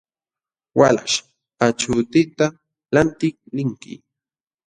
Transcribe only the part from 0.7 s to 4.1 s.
Walaśh, achuutita lantiq linki.